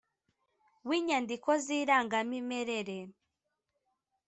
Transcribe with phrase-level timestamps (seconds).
[0.87, 2.97] w inyandiko z irangamimerere